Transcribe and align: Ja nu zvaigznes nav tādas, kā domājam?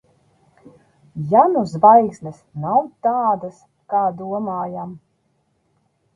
Ja 1.33 1.43
nu 1.51 1.61
zvaigznes 1.73 2.39
nav 2.65 2.81
tādas, 3.09 3.61
kā 3.95 4.03
domājam? 4.25 4.99